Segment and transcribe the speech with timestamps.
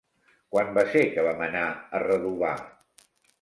[0.53, 2.55] Quan va ser que vam anar a Redovà?